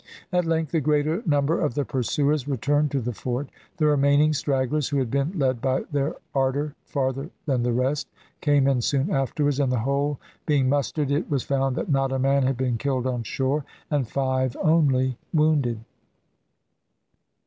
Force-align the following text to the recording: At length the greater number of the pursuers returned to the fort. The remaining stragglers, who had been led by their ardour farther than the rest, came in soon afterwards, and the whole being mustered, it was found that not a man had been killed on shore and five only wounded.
At 0.33 0.45
length 0.45 0.71
the 0.71 0.81
greater 0.81 1.21
number 1.27 1.61
of 1.61 1.75
the 1.75 1.85
pursuers 1.85 2.47
returned 2.47 2.89
to 2.89 3.01
the 3.01 3.13
fort. 3.13 3.49
The 3.77 3.85
remaining 3.85 4.33
stragglers, 4.33 4.89
who 4.89 4.97
had 4.97 5.11
been 5.11 5.37
led 5.37 5.61
by 5.61 5.83
their 5.91 6.15
ardour 6.33 6.73
farther 6.85 7.29
than 7.45 7.61
the 7.61 7.71
rest, 7.71 8.07
came 8.41 8.67
in 8.67 8.81
soon 8.81 9.11
afterwards, 9.11 9.59
and 9.59 9.71
the 9.71 9.77
whole 9.81 10.17
being 10.47 10.67
mustered, 10.67 11.11
it 11.11 11.29
was 11.29 11.43
found 11.43 11.75
that 11.75 11.91
not 11.91 12.11
a 12.11 12.17
man 12.17 12.41
had 12.41 12.57
been 12.57 12.79
killed 12.79 13.05
on 13.05 13.21
shore 13.21 13.63
and 13.91 14.07
five 14.07 14.57
only 14.63 15.19
wounded. 15.35 15.79